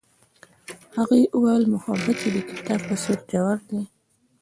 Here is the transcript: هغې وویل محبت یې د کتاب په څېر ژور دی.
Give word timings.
هغې 0.95 1.21
وویل 1.37 1.63
محبت 1.73 2.17
یې 2.25 2.29
د 2.35 2.39
کتاب 2.49 2.79
په 2.87 2.95
څېر 3.03 3.19
ژور 3.31 3.57
دی. 3.69 3.81